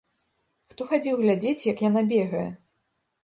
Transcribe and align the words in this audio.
Хто 0.73 0.87
хадзіў 0.93 1.19
глядзець, 1.25 1.67
як 1.73 1.83
яна 1.89 2.01
бегае? 2.13 2.49